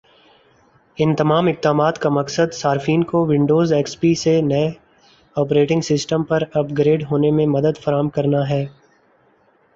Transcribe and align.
ان 0.97 1.13
تمام 1.15 1.47
اقدامات 1.47 1.97
کا 1.97 2.09
مقصد 2.09 2.53
صارفین 2.53 3.03
کو 3.03 3.23
ونڈوز 3.25 3.73
ایکس 3.73 3.99
پی 3.99 4.13
سے 4.15 4.39
نئے 4.41 4.67
آپریٹنگ 5.35 5.81
سسٹم 5.89 6.23
پر 6.23 6.43
اپ 6.53 6.77
گریڈ 6.77 7.03
ہونے 7.11 7.31
میں 7.31 7.45
مدد 7.47 7.83
فراہم 7.83 8.09
کرنا 8.09 8.47
ہے 8.49 8.65